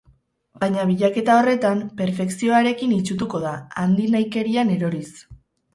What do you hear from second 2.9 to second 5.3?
itsutuko da, handi-nahikerian eroriz.